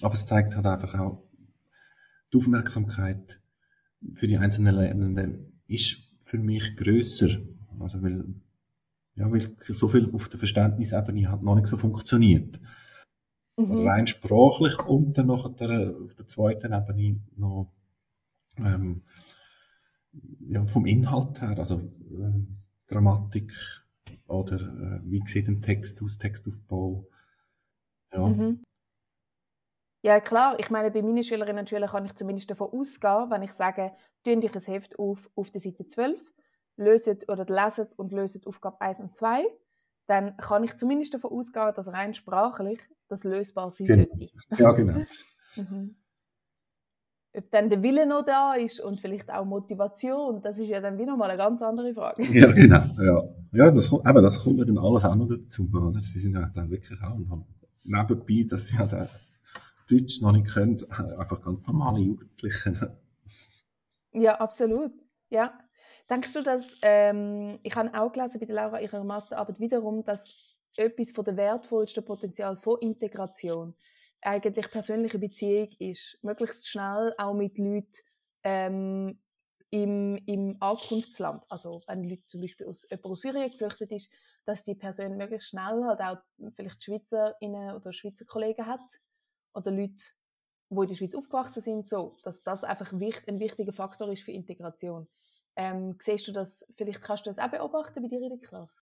[0.00, 1.22] aber es zeigt halt einfach auch,
[2.32, 3.40] die Aufmerksamkeit
[4.14, 7.28] für die einzelnen Lernenden ist für mich größer.
[7.78, 8.34] Also weil,
[9.14, 12.58] ja, weil so viel auf der Verständnisebene hat noch nicht so funktioniert.
[13.56, 13.86] Mhm.
[13.86, 17.72] Rein sprachlich und dann noch auf der zweiten Ebene noch
[18.58, 19.02] ähm,
[20.48, 22.32] ja, vom Inhalt her, also äh,
[22.86, 23.52] Grammatik
[24.26, 27.06] oder äh, wie sieht ein Text aus, Textaufbau.
[28.12, 28.26] Ja.
[28.26, 28.62] Mhm.
[30.04, 30.58] Ja, klar.
[30.58, 33.92] Ich meine, bei meinen Schülerinnen und Schülern kann ich zumindest davon ausgehen, wenn ich sage,
[34.24, 36.20] tun euch ein Heft auf, auf der Seite 12,
[36.76, 39.44] löset oder leset und löset Aufgabe 1 und 2,
[40.06, 44.06] dann kann ich zumindest davon ausgehen, dass rein sprachlich das lösbar sein genau.
[44.08, 44.62] sollte.
[44.62, 45.04] Ja, genau.
[45.56, 46.01] mhm
[47.34, 50.98] ob dann der Wille noch da ist und vielleicht auch Motivation, das ist ja dann
[50.98, 52.22] wieder mal eine ganz andere Frage.
[52.32, 52.84] Ja, genau.
[53.00, 55.68] Ja, ja das, kommt, eben, das kommt dann alles auch noch dazu.
[55.72, 56.00] Oder?
[56.00, 57.16] Sie sind ja dann wirklich auch
[57.84, 58.92] nebenbei, dass sie halt
[59.90, 62.96] Deutsch noch nicht können, einfach ganz normale Jugendliche.
[64.12, 64.92] Ja, absolut.
[65.30, 65.58] Ja.
[66.10, 70.56] Denkst du, dass, ähm, ich habe auch gelesen bei der Laura ihrer Masterarbeit wiederum, dass
[70.76, 73.74] etwas von der wertvollsten Potenzial von Integration
[74.22, 76.18] eigentlich persönliche Beziehung ist.
[76.22, 77.92] Möglichst schnell auch mit Leuten
[78.44, 79.20] ähm,
[79.70, 81.44] im, im Ankunftsland.
[81.48, 84.10] Also wenn Leute zum Beispiel aus, aus Syrien geflüchtet ist,
[84.44, 86.18] dass die Person möglichst schnell halt auch
[86.54, 89.00] vielleicht Schweizerinnen oder Schweizer Kollegen hat
[89.54, 90.02] oder Leute,
[90.70, 94.32] die in der Schweiz aufgewachsen sind, so, dass das einfach ein wichtiger Faktor ist für
[94.32, 95.08] Integration.
[95.56, 98.82] Ähm, siehst du das, vielleicht kannst du das auch beobachten bei dir in der Klasse?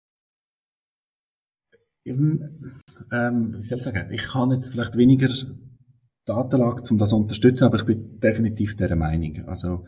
[2.07, 5.29] Ähm, wie soll ich sagen, ich habe jetzt vielleicht weniger
[6.25, 9.45] Datenlage, um das zu unterstützen, aber ich bin definitiv dieser Meinung.
[9.47, 9.87] Also,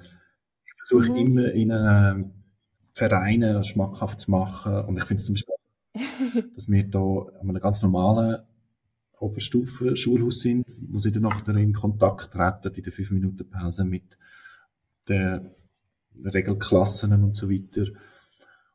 [0.64, 1.16] ich versuche mhm.
[1.16, 2.44] immer in einen
[2.92, 6.98] Vereinen schmackhaft zu machen und ich finde es zum Beispiel, dass wir da
[7.40, 8.42] an einem ganz normalen
[9.18, 14.18] Oberstufen-Schulhaus sind, wo sie dann noch in Kontakt treten in der 5-Minuten-Pause mit
[15.08, 15.50] den
[16.22, 17.90] Regelklassen und so weiter.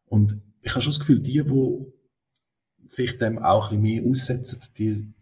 [0.05, 1.93] Und ich habe schon das Gefühl, die, die
[2.87, 5.13] sich dem auch ein bisschen mehr aussetzen, die,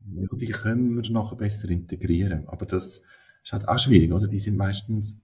[0.00, 2.46] die können wir nachher besser integrieren.
[2.48, 3.02] Aber das
[3.42, 4.26] ist halt auch schwierig, oder?
[4.26, 5.20] Die sind meistens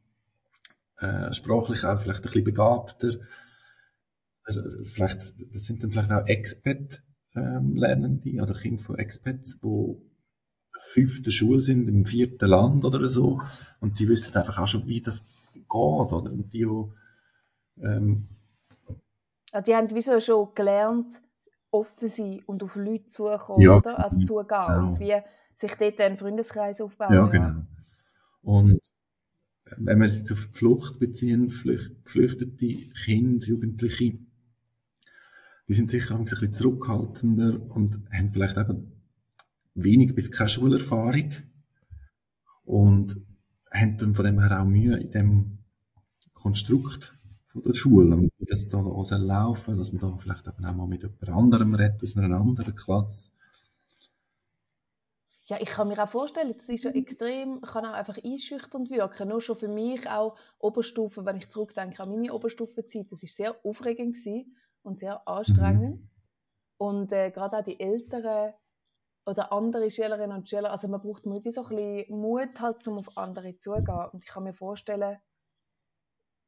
[0.99, 3.19] äh, sprachlich auch vielleicht ein bisschen begabter.
[4.85, 9.97] Vielleicht, das sind dann vielleicht auch Expat-Lernende ähm, oder Kinder von Expats, die
[10.79, 13.41] fünfte Schule sind, im vierten Land oder so.
[13.81, 16.33] Und die wissen einfach auch schon, wie das geht, oder?
[16.33, 18.29] Und die, die, ähm,
[19.53, 21.21] also die haben wieso schon gelernt,
[21.71, 23.77] offen sein und auf Leute zukommen, ja.
[23.77, 23.99] oder?
[24.03, 24.87] Also zugehen genau.
[24.87, 25.17] und wie
[25.55, 27.15] sich dort einen Freundeskreis aufbauen.
[27.15, 27.63] Ja, genau.
[28.43, 28.81] Und
[29.77, 34.19] wenn wir es jetzt auf die Flucht beziehen, geflüchtete Kinder, Jugendliche,
[35.69, 38.75] die sind sicher ein bisschen zurückhaltender und haben vielleicht einfach
[39.75, 41.31] wenig bis keine Schulerfahrung
[42.65, 43.17] und
[43.73, 45.59] haben dann von dem her auch Mühe in dem
[46.35, 47.17] Konstrukt
[47.51, 50.87] von der Schule und wie das da auch laufen dass man da vielleicht auch mal
[50.87, 53.33] mit jemand anderem redet aus einer anderen Klasse.
[55.47, 59.29] Ja, ich kann mir auch vorstellen, das ist ja extrem, kann auch einfach einschüchternd wirken.
[59.29, 63.57] Nur schon für mich auch Oberstufe, wenn ich zurückdenke an meine Oberstufenzeit, das ist sehr
[63.65, 64.17] aufregend
[64.83, 66.05] und sehr anstrengend.
[66.05, 66.11] Mhm.
[66.77, 68.53] Und äh, gerade auch die Älteren
[69.27, 70.71] oder andere Schülerinnen und Schüler.
[70.71, 74.09] Also man braucht wie so ein bisschen Mut, halt, um auf andere zuzugehen.
[74.13, 75.19] Und ich kann mir vorstellen,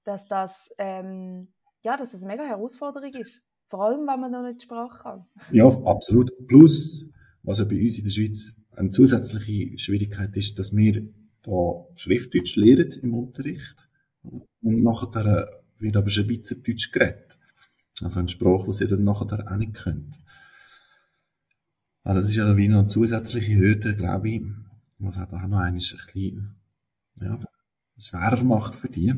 [0.05, 1.49] dass das, ähm,
[1.83, 3.43] ja, dass das eine mega Herausforderung ist.
[3.69, 5.27] Vor allem, wenn man noch nicht Sprache kann.
[5.51, 6.31] Ja, absolut.
[6.47, 7.09] Plus,
[7.43, 11.09] was ja bei uns in der Schweiz eine zusätzliche Schwierigkeit ist, dass wir
[11.43, 13.89] da Schriftdeutsch lernen im Unterricht
[14.23, 14.47] und
[14.83, 17.37] nachher wird aber Schweizerdeutsch geredet.
[18.03, 20.15] Also eine Sprache, die sie dann nachher auch nicht können.
[22.05, 24.43] Also das ist ja wie noch eine zusätzliche Hürde, glaube ich,
[24.99, 26.57] was halt auch noch ein bisschen
[27.21, 27.39] ja,
[27.99, 29.15] schwerer macht für die.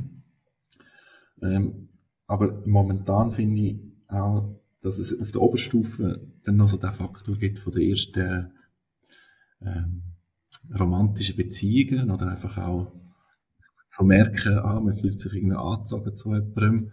[1.42, 1.88] Ähm,
[2.26, 7.36] aber momentan finde ich auch, dass es auf der Oberstufe dann noch so den Faktor
[7.36, 8.52] gibt von der ersten
[9.60, 10.02] ähm,
[10.78, 12.92] romantischen Beziehungen oder einfach auch
[13.90, 16.92] zu merken, ah, man fühlt sich irgendwie angezogen zu jemandem.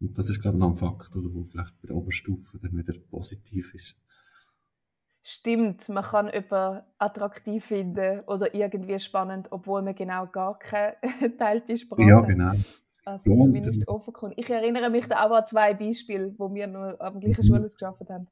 [0.00, 2.94] Und das ist, glaube ich, noch ein Faktor, der vielleicht bei der Oberstufe dann wieder
[3.10, 3.96] positiv ist.
[5.22, 10.96] Stimmt, man kann jemanden attraktiv finden oder irgendwie spannend, obwohl man genau gar keine
[11.38, 12.52] teilte Sprache Ja, genau.
[13.06, 16.98] Also ja, zumindest offen Ich erinnere mich da auch an zwei Beispiele, wo wir noch
[16.98, 17.46] am gleichen mhm.
[17.46, 18.26] Schule geschafft haben.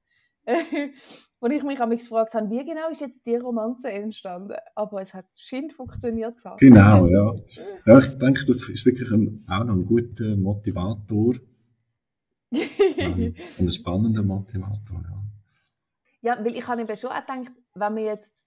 [1.41, 4.57] wo ich mich mich gefragt habe, wie genau ist jetzt die Romanze entstanden?
[4.75, 6.59] Aber es hat scheint funktioniert zu haben.
[6.59, 7.35] Genau, ja.
[7.87, 7.99] ja.
[8.01, 11.37] Ich denke, das ist wirklich ein, auch noch ein guter Motivator.
[12.53, 15.23] ähm, ein spannender Motivator, ja.
[16.21, 18.45] Ja, weil ich habe eben schon auch gedacht, wenn man jetzt,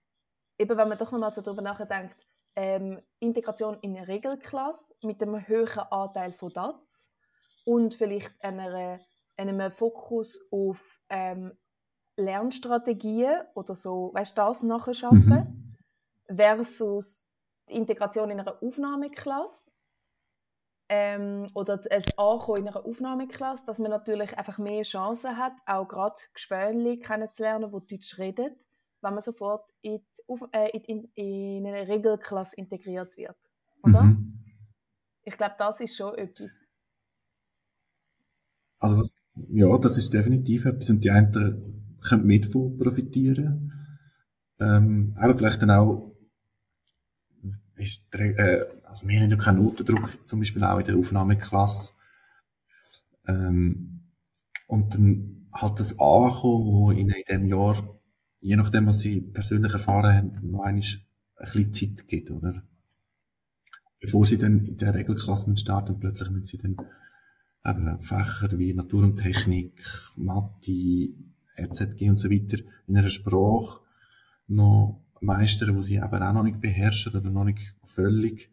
[0.60, 2.18] eben wenn man doch nochmal so darüber nachdenkt,
[2.58, 7.14] ähm, Integration in eine Regelklasse mit einem höheren Anteil von DATS
[7.66, 9.00] und vielleicht einer,
[9.38, 11.56] einem Fokus auf ähm,
[12.18, 15.78] Lernstrategien oder so, weißt du, das nachher schaffen,
[16.28, 16.36] mhm.
[16.36, 17.30] versus
[17.70, 19.72] die Integration in einer Aufnahmeklasse
[20.90, 25.88] ähm, oder das Ankommen in einer Aufnahmeklasse, dass man natürlich einfach mehr Chancen hat, auch
[25.88, 28.56] gerade Gespönli kennenzulernen, die Deutsch reden,
[29.02, 33.38] wenn man sofort in, die, äh, in, in, eine Regelklasse integriert wird.
[33.84, 34.04] Oder?
[34.04, 34.40] Mhm.
[35.24, 36.68] Ich glaube, das ist schon etwas.
[38.80, 39.16] Also was,
[39.50, 40.90] ja, das ist definitiv etwas.
[40.90, 43.74] Und die einen können mit von profitieren.
[44.60, 46.16] Ähm, aber vielleicht dann auch,
[47.76, 51.94] ist, äh, also wir haben ja keinen Notendruck, zum Beispiel auch in der Aufnahmeklasse.
[53.28, 54.12] Ähm,
[54.68, 57.98] und dann halt das Ankommen, wo in dem Jahr
[58.40, 60.84] je nachdem, was sie persönlich erfahren haben, noch einmal
[61.36, 62.64] ein bisschen Zeit gibt, oder?
[64.00, 66.78] Bevor sie dann in der Regelklasse starten, plötzlich müssen sie dann
[67.66, 69.84] eben Fächer wie Natur und Technik,
[70.16, 71.10] Mathe,
[71.60, 73.82] RZG und so weiter in einer Sprache
[74.48, 78.52] noch meistern, wo sie eben auch noch nicht beherrschen oder noch nicht völlig.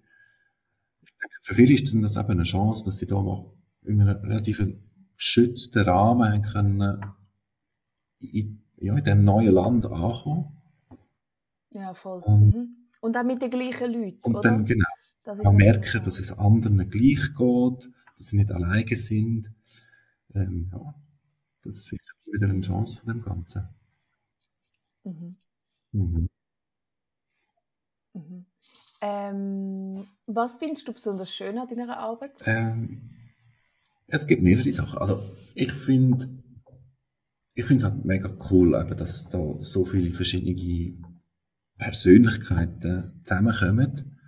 [1.42, 4.66] Für viele ist das eben eine Chance, dass sie da noch in einem relativ
[5.16, 7.04] geschützten Rahmen können
[8.18, 10.56] in ja, in diesem neuen Land ankommen.
[11.70, 12.20] Ja, voll.
[12.22, 12.76] Und, mhm.
[13.00, 14.50] und auch mit den gleichen Leuten, Und oder?
[14.50, 14.86] dann, genau,
[15.24, 19.50] das auch merken, dass es anderen gleich geht, dass sie nicht alleine sind.
[20.34, 20.94] Ähm, ja,
[21.64, 23.68] das ist sicher wieder eine Chance von dem Ganzen.
[25.04, 25.36] Mhm.
[25.92, 26.28] Mhm.
[28.12, 28.46] Mhm.
[29.00, 32.32] Ähm, was findest du besonders schön an deiner Arbeit?
[32.46, 33.10] Ähm,
[34.06, 34.98] es gibt mehrere Sachen.
[34.98, 35.22] Also
[35.54, 36.28] ich finde
[37.54, 40.98] ich finde es halt mega cool, eben, dass da so viele verschiedene
[41.78, 44.18] Persönlichkeiten zusammenkommen,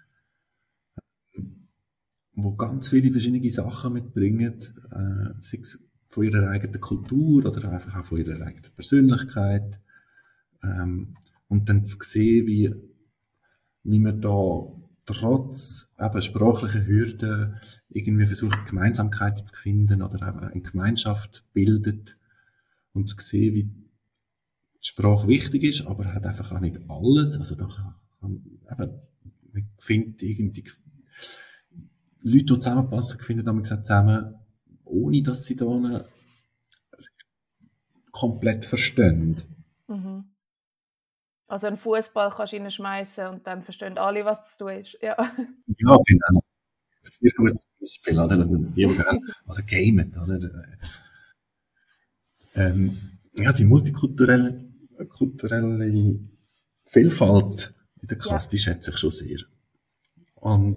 [2.34, 4.60] wo ganz viele verschiedene Sachen mitbringen,
[4.90, 9.80] äh, sei es von ihrer eigenen Kultur oder einfach auch von ihrer eigenen Persönlichkeit.
[10.62, 11.16] Ähm,
[11.48, 12.74] und dann zu sehen, wie,
[13.84, 14.66] wie man da
[15.04, 22.16] trotz eben sprachlicher Hürden irgendwie versucht, Gemeinsamkeiten zu finden oder eben eine Gemeinschaft bildet,
[22.96, 23.90] und zu sehen, wie die
[24.80, 27.38] Sprache wichtig ist, aber hat einfach auch nicht alles.
[27.38, 27.68] Also da
[28.20, 29.00] kann, eben,
[29.52, 30.64] man findet irgendwie
[32.22, 34.35] Leute, die zusammenpassen, finden damit zusammen,
[34.85, 36.09] ohne dass sie da eine,
[38.12, 39.42] komplett verstehen.
[39.88, 40.24] Mhm.
[41.48, 44.98] Also einen Fußball kannst du schmeißen und dann verstehen alle, was zu tun ist.
[45.02, 46.40] Ja, ja genau.
[47.02, 48.48] Sehr gutes Beispiel, oder?
[49.46, 50.40] Also gamen, oder?
[52.56, 52.98] Ähm,
[53.34, 54.66] ja, die multikulturelle
[55.04, 56.18] kulturelle
[56.86, 59.40] Vielfalt in der Klasse, die schätze ich schon sehr.
[60.36, 60.76] Und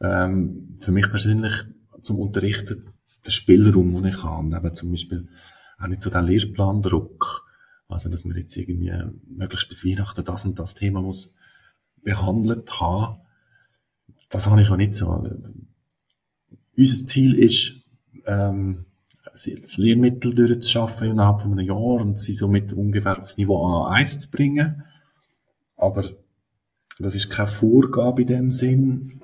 [0.00, 1.52] ähm, für mich persönlich
[2.00, 2.92] zum Unterrichten
[3.24, 5.28] der Spielraum, den ich habe, eben zum Beispiel
[5.78, 7.46] auch nicht so den Lehrplandruck,
[7.88, 8.92] also dass man jetzt irgendwie
[9.28, 11.34] möglichst bis Weihnachten das und das Thema muss
[12.02, 13.20] behandelt haben,
[14.28, 15.06] das habe ich auch nicht so.
[16.76, 17.72] Unser Ziel ist,
[18.26, 18.84] ähm,
[19.34, 24.30] das Lehrmittel durchzuschaffen innerhalb von einem Jahr und sie somit ungefähr aufs Niveau A1 zu
[24.30, 24.84] bringen.
[25.76, 26.08] Aber
[26.98, 29.20] das ist keine Vorgabe in dem Sinn.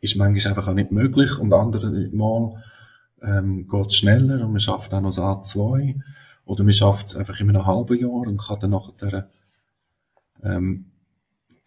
[0.00, 2.62] Ist manchmal einfach auch nicht möglich und andere Mal
[3.22, 5.98] ähm, geht es schneller und man schafft auch noch das A2
[6.44, 9.30] oder man schafft es einfach in einem halben Jahr und kann dann nachher
[10.42, 10.92] ähm,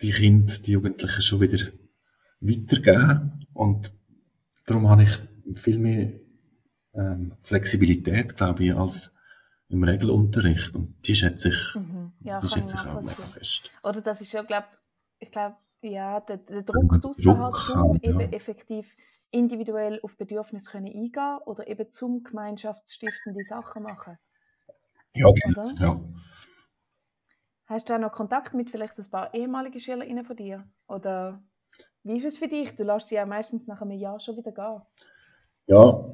[0.02, 1.66] die Kinder, die Jugendlichen schon wieder
[2.40, 3.92] weitergeben und
[4.66, 6.12] darum habe ich viel mehr
[6.94, 9.14] ähm, Flexibilität, glaube ich, als
[9.70, 10.76] im Regelunterricht.
[10.76, 12.12] Und die schätze ich, mhm.
[12.20, 13.72] ja, die schätze ich auch mega fest.
[13.84, 14.68] Oder das ist ja, glaube
[15.20, 18.10] ich, glaube, ja, der, der Druck draussen halt, um ja.
[18.10, 18.96] eben effektiv
[19.30, 24.18] individuell auf Bedürfnisse können eingehen oder eben zum gemeinschaftsstiftende Sachen machen.
[25.14, 25.70] Ja, genau.
[25.80, 26.02] Ja.
[27.66, 30.68] Hast du auch noch Kontakt mit vielleicht ein paar ehemaligen SchülerInnen von dir?
[30.88, 31.42] Oder
[32.04, 32.76] wie ist es für dich?
[32.76, 34.82] Du lässt sie ja meistens nach einem Jahr schon wieder gehen.
[35.68, 36.06] Ja,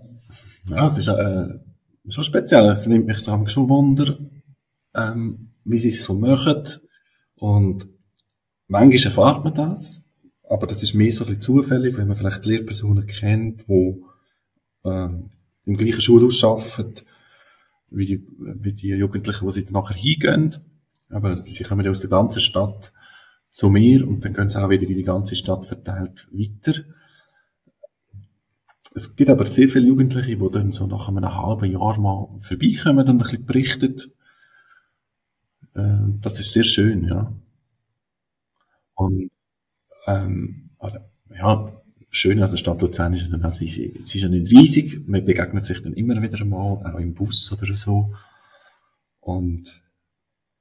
[0.69, 1.60] ja es ist äh,
[2.10, 2.71] schon speziell.
[2.71, 4.17] Es nimmt mich daran schon Wunder,
[4.95, 6.63] ähm, wie sie es so machen.
[7.36, 7.88] Und
[8.67, 10.03] manchmal erfahrt man das,
[10.49, 14.01] aber das ist mehr so ein bisschen zufällig, wenn man vielleicht Lehrpersonen kennt, die
[14.86, 15.29] ähm,
[15.65, 17.01] im gleichen Schulhaus arbeiten,
[17.89, 20.55] wie die, wie die Jugendlichen, die sie dann nachher hingehen.
[21.10, 22.91] Aber sie kommen ja aus der ganzen Stadt
[23.51, 26.81] zu mir und dann gehen sie auch wieder in die ganze Stadt verteilt weiter.
[28.93, 33.00] Es gibt aber sehr viele Jugendliche, die dann so nach einem halben Jahr mal vorbeikommen
[33.00, 34.02] und ein bisschen berichten.
[35.76, 37.32] Äh, das ist sehr schön, ja.
[38.95, 39.30] Und,
[40.08, 40.69] ähm,
[41.38, 45.26] ja, schön an der Stadt Luzern ist dann, sie, sie ist ja nicht riesig, man
[45.26, 48.13] begegnet sich dann immer wieder mal, auch im Bus oder so.
[49.19, 49.84] Und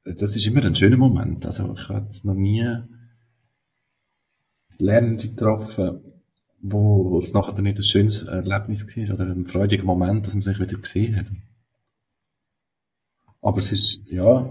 [0.04, 1.46] das ist immer ein schöner Moment.
[1.46, 2.66] Also ich habe noch nie
[4.78, 6.05] Lernende getroffen,
[6.72, 10.58] wo, es nachher nicht ein schönes Erlebnis war oder ein freudiger Moment, dass man sich
[10.58, 11.26] wieder gesehen hat.
[13.42, 14.48] Aber es ist, ja,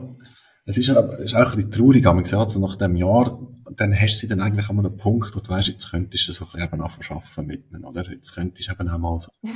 [0.65, 3.39] es ist, es ist auch ein bisschen traurig, aber gesagt, so nach dem Jahr,
[3.75, 6.45] dann hast du dann eigentlich an einem Punkt, wo du weißt, jetzt könntest du so
[6.45, 8.09] ein bisschen eben anfangen mit ihnen, oder?
[8.09, 9.31] Jetzt könntest du eben auch mal so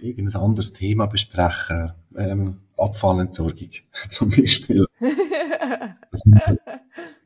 [0.00, 3.70] irgendein anderes Thema besprechen, ähm, Abfallentsorgung
[4.08, 4.86] zum Beispiel.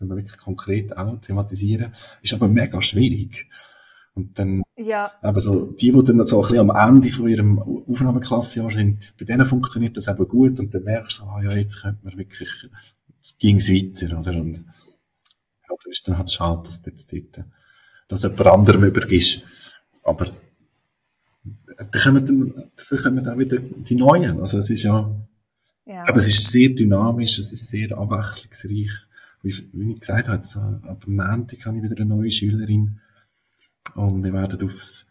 [0.00, 1.94] dann wirklich konkret auch thematisieren.
[2.22, 3.46] Ist aber mega schwierig.
[4.18, 5.12] Und dann, ja.
[5.22, 9.24] aber so, die, die dann so ein bisschen am Ende von ihrem Aufnahmeklassejahr sind, bei
[9.24, 12.18] denen funktioniert das eben gut und dann merkst du so, ah, ja, jetzt könnte man
[12.18, 12.48] wirklich,
[13.14, 14.32] jetzt ging's weiter, oder?
[14.32, 14.64] Und, ja,
[15.68, 17.46] dann ist dann halt schade, dass du jetzt dort,
[18.08, 19.42] dass jemand anderem übergibst.
[20.02, 20.26] Aber,
[21.76, 24.40] da kommen dann, dafür kommen dann wieder die Neuen.
[24.40, 25.14] Also, es ist ja,
[25.86, 26.02] ja.
[26.08, 29.07] aber es ist sehr dynamisch, es ist sehr abwechslungsreich
[29.42, 33.00] wie, wie ich gesagt habe, so, ab Montag habe ich wieder eine neue Schülerin.
[33.94, 35.08] Und wir werden aufs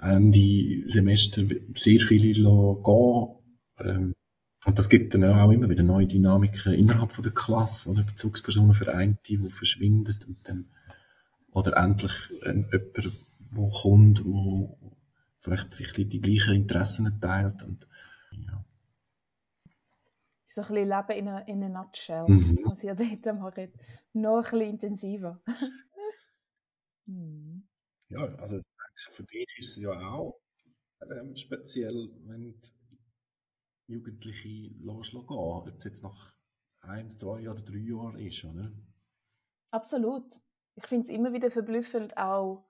[0.00, 1.42] Ende Semester
[1.74, 3.28] sehr viele gehen.
[3.78, 4.14] Ähm,
[4.66, 8.02] und das gibt dann auch immer wieder neue Dynamiken innerhalb von der Klasse oder?
[8.02, 10.66] Bezugspersonen für eine, die verschwindet und dann,
[11.52, 12.12] oder endlich
[12.44, 14.76] ein, jemand, der kommt, der
[15.38, 17.86] vielleicht die gleichen Interessen teilt und
[20.56, 22.60] so ein bisschen Leben in einer in a Nutshell, mhm.
[22.64, 23.58] was ihr dort macht.
[24.14, 25.42] Noch ein bisschen intensiver.
[27.06, 27.68] mhm.
[28.08, 28.62] Ja, also
[29.10, 30.38] für dich ist es ja auch
[31.10, 36.32] ähm, speziell, wenn die Jugendliche loslassen ob es jetzt nach
[36.82, 38.70] ein, zwei oder drei Jahren ist, oder?
[39.72, 40.40] Absolut.
[40.76, 42.68] Ich finde es immer wieder verblüffend, auch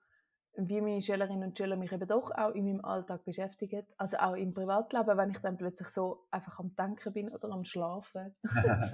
[0.57, 3.85] wie meine Schülerinnen und Schüler mich eben doch auch in meinem Alltag beschäftigen.
[3.97, 7.63] Also auch im Privatleben, wenn ich dann plötzlich so einfach am Denken bin oder am
[7.63, 8.35] Schlafen.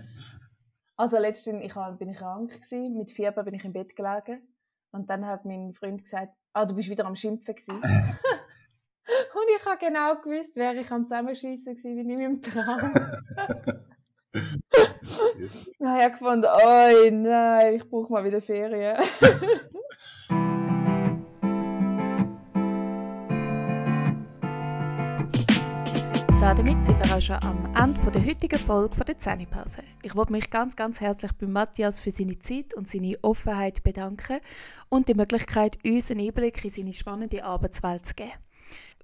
[0.98, 4.42] also letztens ich bin ich krank gewesen, mit Fieber bin ich im Bett gelegen
[4.92, 7.78] und dann hat mein Freund gesagt, ah, du bist wieder am Schimpfen gewesen.
[7.82, 12.94] und ich habe genau gewusst, wäre ich am Zusammenschießen gewesen, wie in meinem Traum.
[15.80, 18.98] dann habe ich gefunden, oh nein, ich brauche mal wieder Ferien.
[26.44, 29.82] Damit sind wir auch schon am Ende der heutigen Folge der Zähnepause.
[30.02, 34.40] Ich wollte mich ganz, ganz herzlich bei Matthias für seine Zeit und seine Offenheit bedanken
[34.90, 38.34] und die Möglichkeit, uns einen Einblick in seine spannende Arbeitswelt zu geben.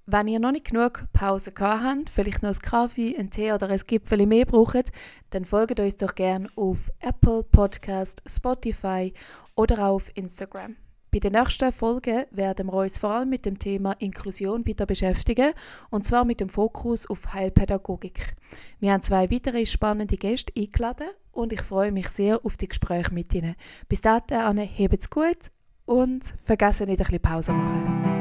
[0.05, 3.69] Wenn ihr noch nicht genug Pause gehabt habt, vielleicht noch einen Kaffee, einen Tee oder
[3.69, 4.91] ein Gipfel mehr braucht,
[5.29, 9.13] dann folgt uns doch gerne auf Apple Podcast, Spotify
[9.55, 10.75] oder auf Instagram.
[11.11, 15.53] Bei den nächsten Folgen werden wir uns vor allem mit dem Thema Inklusion wieder beschäftigen
[15.89, 18.35] und zwar mit dem Fokus auf Heilpädagogik.
[18.79, 23.11] Wir haben zwei weitere spannende Gäste eingeladen und ich freue mich sehr auf die Gespräche
[23.11, 23.55] mit ihnen.
[23.87, 25.51] Bis dahin, hebt's gut
[25.85, 28.18] und vergessen nicht ein bisschen Pause machen.